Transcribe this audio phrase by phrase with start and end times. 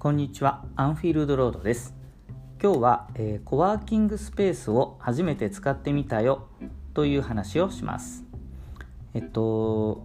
[0.00, 1.94] こんにちはアンフィールドロードです。
[2.58, 6.48] 今日は、えー、コワーキングスペースを初めて使ってみたよ
[6.94, 8.24] という話をします。
[9.12, 10.02] えっと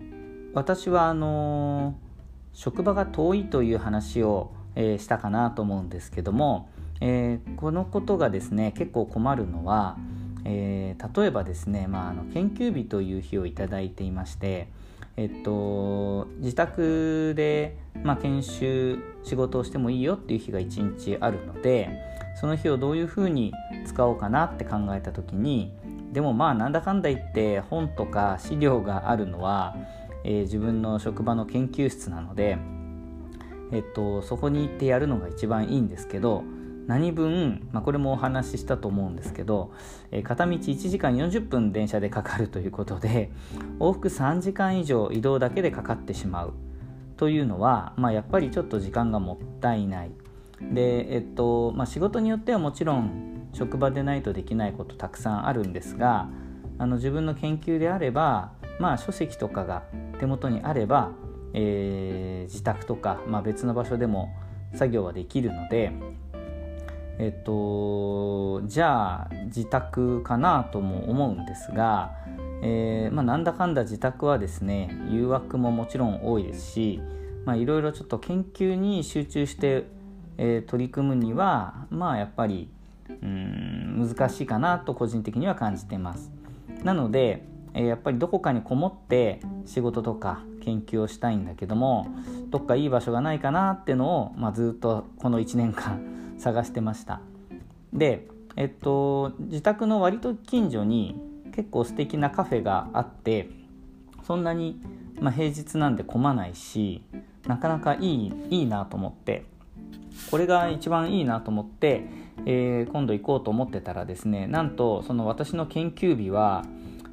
[0.54, 1.94] 私はあのー、
[2.52, 6.68] 職場が遠いという話を、えー、したかなと思うんですけども、
[7.00, 9.96] えこのことがですね結構困るのは、
[10.44, 14.68] え例えばですね、まあ、あの研究日という日をいただいていまして
[15.18, 21.90] えっと、自宅で、まあ、研修仕事をしてもいいよっていう日が1日あるので
[22.40, 23.54] その日をどういうふうに
[23.86, 25.72] 使おうかなって考えた時に
[26.12, 29.76] でもまあなんだかんだ言って本とか資料があるのは、
[30.24, 32.58] えー、自分の職場の研究室なので、
[33.72, 36.44] えっと、そこに行ってやるのが一番いいんですけど
[36.88, 39.72] 何分、まあ、これもお話ししたと思うんですけど、
[40.12, 43.32] えー、片道1時間40分電車でかかるということで
[43.80, 46.54] 往復3時間以上移動だけでかかってしまう。
[47.18, 50.12] というのは、まあ、やっぱりちょっと時間がもったいない。
[50.62, 56.30] で、えっとまあ、仕事によってはもちろん職場でないとできないことたくさんあるんですが
[56.78, 59.84] あの自分の研究であれば、まあ、書籍とかが
[60.20, 61.12] 手元にあれば、
[61.54, 64.34] えー、自宅とか、まあ、別の場所でも
[64.74, 65.94] 作業はできるので
[67.18, 72.12] えっとじゃあ自宅かなとも思うんですが、
[72.62, 77.02] えー、まあ、なんだかんだ自宅はですね誘惑ももちろん多いですし
[77.48, 79.86] いろいろちょっと研究に集中して、
[80.38, 82.70] えー、取り組むにはまあやっぱり
[83.10, 86.32] うん難しいかなと個人的には感じてます。
[86.84, 92.08] なので、えー、やっぱりどこかにこもって仕事とか研究をしたいんだけども
[92.50, 97.22] どっかいい場所がないかなってのを、まあ、ずっとこの1年間探してました
[97.94, 101.20] でえっと自宅の割と近所に
[101.56, 103.50] 結構素敵なカフェがあって
[104.26, 104.82] そんなに、
[105.20, 107.02] まあ、平日なんで混まないし
[107.48, 109.46] なかなかいいいいなと思って
[110.32, 112.06] これが一番いいなと思って、
[112.46, 116.66] えー、今度行こうと思ってたらですねなんとその私の研究日は、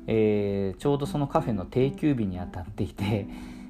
[0.07, 3.27] えー、ちょうどそのカフェの定休日にあたっていて、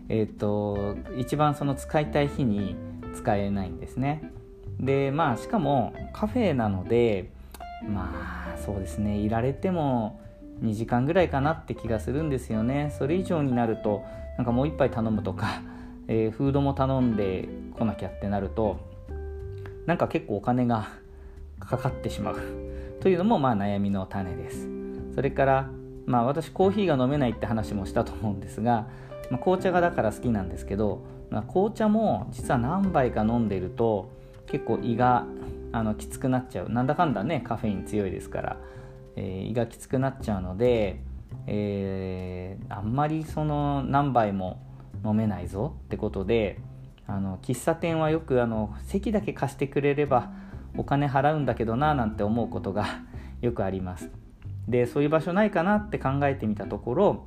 [0.08, 2.76] えーと一番その使いたい日に
[3.14, 4.30] 使えないんですね。
[4.82, 7.30] でまあしかもカフェなので
[7.88, 10.20] まあそうですねいられても
[10.62, 12.94] 2時間ぐらいかなって気がするんですよね。
[12.96, 14.04] それ以上になると
[14.36, 15.62] なんかもう一杯頼むとか、
[16.08, 17.48] えー、フードも頼んで
[17.78, 18.78] こなきゃってなると
[19.86, 20.86] なんか結構お金が
[21.58, 22.36] かかってしまう。
[23.00, 24.68] というのもまあ悩みの種です。
[25.14, 25.68] それから
[26.06, 28.86] まあ私コーヒーが飲めないって話もしたと思うんですが、
[29.30, 34.10] まあ、紅茶がだから好きなんですけど、まあ、紅茶も実は何杯か飲んでいると
[34.46, 35.26] 結構胃が
[35.72, 36.68] あのきつくなっちゃう。
[36.68, 38.56] なんだかんだねカフェイン強いですから、
[39.16, 41.00] えー、胃がきつくなっちゃうので、
[41.46, 44.62] えー、あんまりその何杯も
[45.04, 46.60] 飲めないぞってことで
[47.06, 50.30] あの喫茶店はよくあの席だけ貸してくれれば
[50.76, 52.86] お金払うんだけどななんて思うことが
[53.40, 54.10] よくあります。
[54.68, 57.24] でそういう場所ないかなって考えてみたところ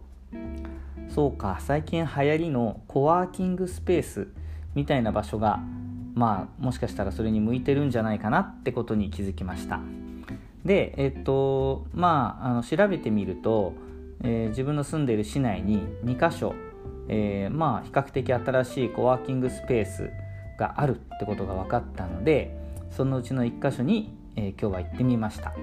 [1.09, 4.27] そうか最近流行りのコワーキングスペース
[4.73, 5.61] みたいな場所が
[6.15, 9.79] まあもしかしたらそれに向いてるんじゃないかなってことに気づきました。
[10.63, 13.73] でえっとまああの調べてみると、
[14.23, 16.55] えー、自分の住んでいる市内に2箇所、
[17.07, 20.09] えー、まあ比較的新しいコワーキングスペース
[20.57, 22.57] があるってことが分かったので
[22.89, 25.53] そのうちの1箇所に、えー、今日は行ってみました。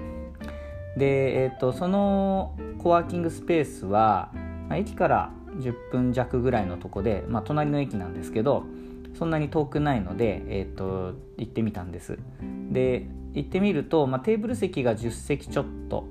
[0.97, 4.29] で、えーと、そのコワーキングスペースは、
[4.69, 8.63] まあ、駅から10分弱ぐらいのとこで、まあ、隣の駅なんですけど
[9.17, 12.17] そんなに遠くないので、えーと、行ってみたんです
[12.71, 16.05] で行ってみると、まあ、テーブル席が10席ちょっと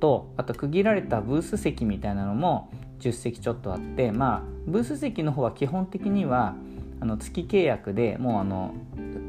[0.00, 6.54] とあと区切られたブース席みたいなのも10席ちょっとあってまあブース席の方は基本的には
[7.00, 8.74] あの月契約でもうあの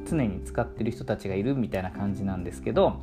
[0.05, 2.99] 常に使ってる人たちがいるみたいな感じなんですけど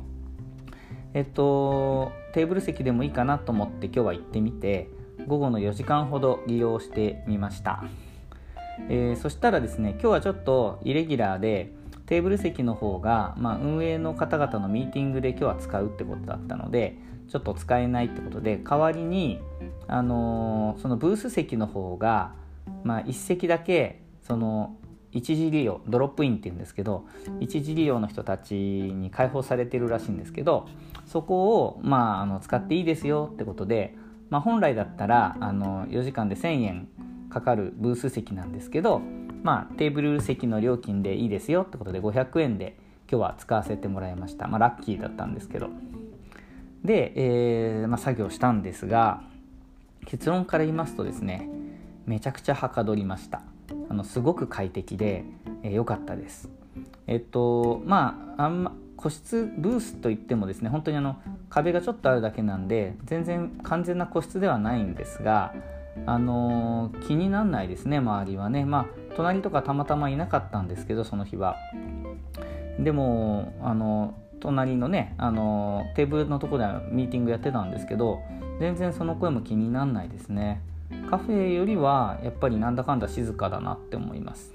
[1.13, 4.89] えっとテーブル席でもいいかなと思って今日は行ってみて
[5.27, 7.83] 午後の4時間ほど利用してみました。
[8.89, 11.71] えー、そしたらですね今日はちょっとイレギュラーで
[12.05, 19.41] テーブル席の方が、まあ、運営の方々のミーティングで今日は使うってことだったのでちょっと使えないってことで代わりに、
[19.87, 22.33] あのー、そのブース席の方が、
[22.83, 24.75] まあ、1席だけその
[25.11, 27.05] 一時利用ドロップインっていうんですけど
[27.39, 30.67] 一時利用の人たちに開放されてるらしいんですけど
[31.07, 33.95] そこを、まあ、あの使っていいですよってことで、
[34.29, 36.87] まあ、本来だったらあの4時間で1000円
[37.35, 39.01] かかるブース席なんですけど、
[39.43, 42.77] まあ、テーブル席の料金でいいですよってことで500円で
[43.11, 45.67] 今日は使わせてもらいました、まあ、ラッキーだったんですけど。
[46.85, 49.21] で、えー、まあ、作業したんですが
[50.05, 51.49] 結論から言いますとですね
[52.05, 53.41] めちゃくちゃはかどりました。
[53.89, 55.25] あのすごく快適で
[55.63, 56.49] 良、えー、かったです。
[57.07, 61.17] えっとまああんま個室ブースといってもですね本当にあの
[61.49, 65.53] 壁がちょっとあるだけなんで全然完全な個室ではないんですが
[66.05, 68.65] あのー、気にならないですね周りはね。
[68.65, 71.55] まあ隣とかたまたまいなかったんですけどその日は。
[72.79, 78.19] でもあの隣のねあのテーブルのとこではミーティングやってたんですけど
[78.59, 80.61] 全然その声も気にならないですね。
[81.09, 84.53] カフェよりはやっぱりなんだかんだ静かだなって思います。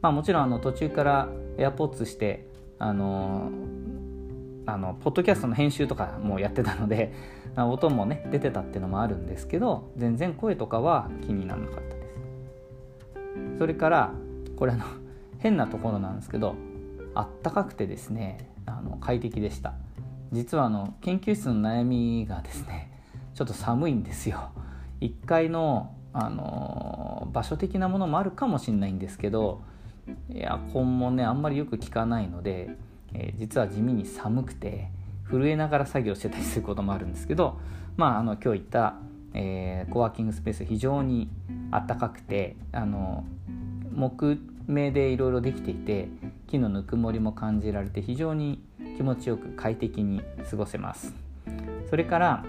[0.00, 1.28] まあもちろんあの途中から
[1.58, 2.46] AirPods して
[2.78, 3.50] あの
[4.66, 7.12] あのポッドキャストの編集とかもやってたので
[7.56, 12.02] 音もね出てたっていうのもあるんですけど全然声とかは気にならなかったで
[13.54, 13.58] す。
[13.58, 14.12] それから
[14.56, 14.84] これあの
[15.38, 16.54] 変なところなんですけど
[17.14, 19.74] あったかくてですねあの快適でした。
[20.32, 22.92] 実はあの研究室の悩みがですね
[23.34, 24.50] ちょっと寒いんですよ。
[25.00, 29.62] 1階のあの場所的なものもあるかもしれないんですけど
[30.34, 32.76] エアコンもねあんまりよく効かないので、
[33.14, 34.88] えー、実は地味に寒くて
[35.30, 37.58] 震えながら作業してたりすることもあるんですけど
[37.96, 38.94] まああの今日言った、
[39.34, 41.28] えー、コワーキングスペース非常に
[41.70, 43.24] あったかくてあの
[43.94, 46.08] 木目でいろいろできていて
[46.48, 48.62] 木のぬくもりも感じられて非常に
[48.96, 51.14] 気持ちよく快適に過ごせます。
[51.88, 52.44] それから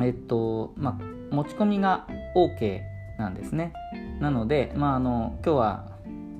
[0.00, 2.80] えっとまあ持ち込みが OK
[3.18, 3.72] なんですね。
[4.20, 5.90] なのでまああの今日は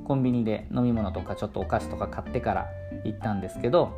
[0.04, 2.66] コンビニで飲み物とかちょっとお菓子とか買ってから
[3.04, 3.92] 行ったんですけど、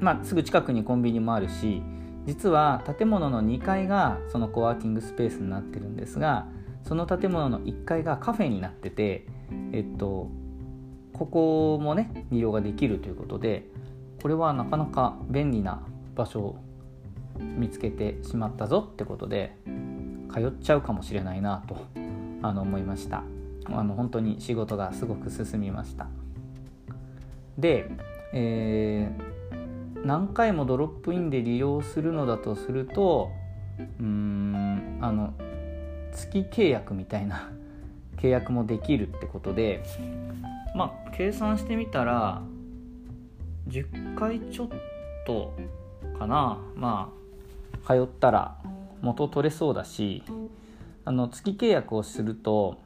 [0.00, 1.82] まあ、すぐ近くにコンビニもあるし
[2.26, 6.46] 実は建物の2階がそのコワーキングスペースになってるんですが
[6.82, 9.26] その建物の1階がカフェになってて
[9.72, 10.30] えっと
[11.12, 13.66] ここもね利用ができるということで
[14.22, 15.82] これはなかなか便利な
[16.14, 16.56] 場所を
[17.38, 19.56] 見つけてしまったぞってことで
[20.32, 21.76] 通っちゃうかもしれないなと
[22.42, 23.22] あの思いました。
[23.66, 26.08] あの本当に仕事がすごく進みました。
[27.58, 27.90] で、
[28.36, 33.30] えー、何回もドロップインで利用するのだとすると
[34.00, 35.32] うんあの
[36.12, 37.50] 月契約みたいな
[38.16, 39.84] 契約もできるってことで
[40.74, 42.42] まあ計算してみたら
[43.68, 44.68] 10回ちょっ
[45.26, 45.54] と
[46.18, 46.58] かな。
[46.74, 47.24] まあ
[47.86, 48.56] 通ったら
[49.00, 50.22] 元取れそうだし
[51.04, 52.78] あの月契約をすると、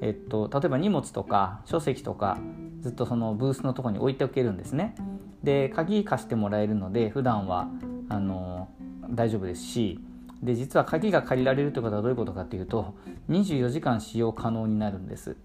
[0.00, 2.38] えっと、例えば荷物とか書籍とか
[2.80, 4.94] ずっとそのブースのとこに置いておけるんですね。
[5.42, 7.68] で鍵貸してもらえるので普段は
[8.08, 8.68] あの
[9.10, 10.00] 大丈夫ですし
[10.42, 12.94] で実は鍵が借りられるということはどういうことかっていうと
[13.28, 15.36] 24時間使用可能になるんです。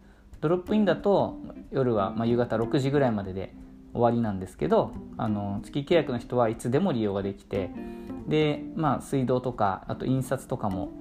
[0.42, 1.38] ドロップインだと
[1.72, 3.54] 夜は、まあ、夕方6時ぐらいまでで
[3.94, 7.72] 終わりなんですけどあの月契約の人はいつでも利用ができて
[8.28, 10.92] で、まあ、水道とかあと印刷とかも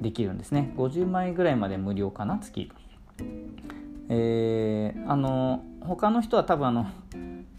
[0.00, 2.70] できるんですね50万円ぐらいまで無料かな月
[4.08, 6.86] えー、あの他の人は多分あの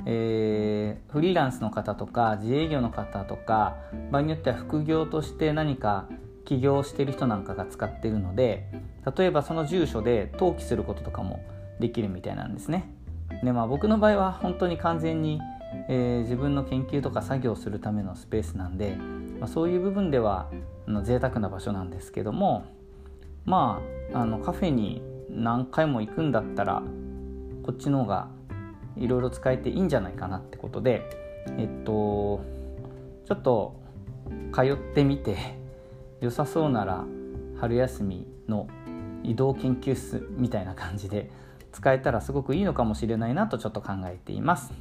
[0.05, 3.77] えー、フリーランスの方とか自営業の方とか
[4.11, 6.07] 場合によっては副業として何か
[6.45, 8.67] 起業してる人なんかが使ってるので
[9.17, 11.43] 例えばその住所で登記することとかも
[11.79, 12.89] できるみたいなんですね。
[13.43, 15.39] でまあ、僕の場合は本当に完全に、
[15.89, 18.95] えー、自分の研究とか作業するためのスペースなんで、
[19.39, 20.49] まあ、そういう部分では
[20.87, 22.65] の贅沢な場所なんですけども
[23.45, 23.81] ま
[24.13, 26.83] ああのカフェに何回も行くんだったら
[27.63, 28.27] こっちの方が
[28.97, 31.09] いろいろ使えていいんじゃないかなってことで
[31.57, 32.41] えっと
[33.25, 33.79] ちょっと
[34.53, 35.37] 通ってみて
[36.21, 37.05] 良さそうなら
[37.59, 38.67] 春休みの
[39.23, 41.31] 移動研究室みたいな感じで
[41.71, 44.71] 使えたらすごくいいのかもしれないなとちょっと考えています。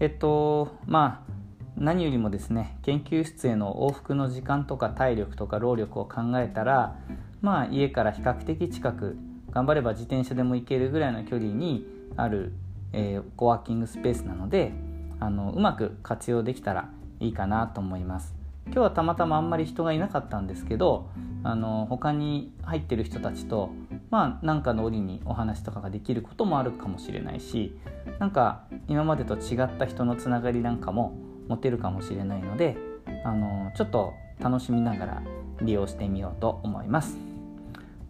[0.00, 1.39] えっとまあ
[1.80, 6.96] 何よりもですね研究室への往復の時間とか体力とか労力を考えたら
[7.40, 9.16] まあ家から比較的近く
[9.50, 11.84] 頑張れば自転車でも行けるぐらいの距離に
[12.16, 12.52] ある
[12.92, 14.72] えー、コワーキングスペースなので
[15.20, 18.34] あのうまく活用できたらいいかなと思います。
[18.66, 21.08] 今日はたまたまあんまり人がいなかったんですけど
[21.42, 23.70] あの他に入ってる人たちと
[24.10, 27.76] まあかの折にお話とかができることもあるかもしれないし
[28.20, 31.18] なんか今までと違った人のつながりなんかも
[31.50, 32.76] 持てるかもしれないので
[33.24, 35.22] あのちょっと楽しみながら
[35.60, 37.18] 利用してみようと思います。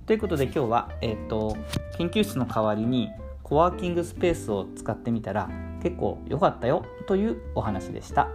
[0.06, 1.56] ということで今日は、えーと
[1.97, 3.11] 研究室の代わりに
[3.42, 5.50] コワーキングスペースを使ってみたら
[5.82, 8.28] 結構良かったよというお話でした。